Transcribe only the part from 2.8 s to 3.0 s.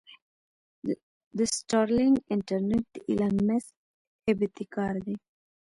د